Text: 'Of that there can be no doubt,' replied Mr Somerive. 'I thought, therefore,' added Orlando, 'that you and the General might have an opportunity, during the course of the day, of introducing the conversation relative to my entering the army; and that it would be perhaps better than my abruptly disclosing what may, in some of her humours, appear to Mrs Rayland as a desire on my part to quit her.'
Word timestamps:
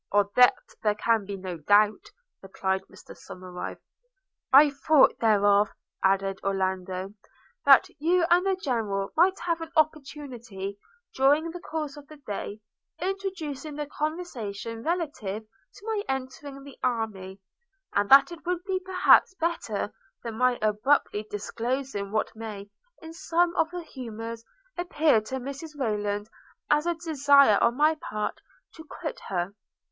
'Of 0.11 0.33
that 0.33 0.55
there 0.81 0.95
can 0.95 1.25
be 1.25 1.37
no 1.37 1.57
doubt,' 1.57 2.09
replied 2.41 2.81
Mr 2.89 3.15
Somerive. 3.15 3.77
'I 4.51 4.71
thought, 4.71 5.19
therefore,' 5.19 5.75
added 6.03 6.39
Orlando, 6.43 7.13
'that 7.65 7.87
you 7.99 8.25
and 8.31 8.43
the 8.47 8.55
General 8.55 9.11
might 9.15 9.37
have 9.41 9.61
an 9.61 9.71
opportunity, 9.75 10.79
during 11.13 11.51
the 11.51 11.59
course 11.59 11.97
of 11.97 12.07
the 12.07 12.17
day, 12.17 12.61
of 12.99 13.09
introducing 13.09 13.75
the 13.75 13.85
conversation 13.85 14.81
relative 14.81 15.45
to 15.75 15.85
my 15.85 16.01
entering 16.09 16.63
the 16.63 16.79
army; 16.81 17.39
and 17.93 18.09
that 18.09 18.31
it 18.31 18.43
would 18.43 18.63
be 18.63 18.79
perhaps 18.79 19.35
better 19.35 19.93
than 20.23 20.35
my 20.35 20.57
abruptly 20.63 21.27
disclosing 21.29 22.11
what 22.11 22.35
may, 22.35 22.67
in 23.03 23.13
some 23.13 23.55
of 23.55 23.69
her 23.69 23.83
humours, 23.83 24.43
appear 24.79 25.21
to 25.21 25.35
Mrs 25.35 25.77
Rayland 25.79 26.27
as 26.71 26.87
a 26.87 26.95
desire 26.95 27.59
on 27.61 27.77
my 27.77 27.93
part 27.93 28.41
to 28.73 28.83
quit 28.83 29.19
her.' 29.27 29.53